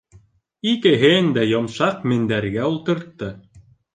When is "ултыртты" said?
2.73-3.29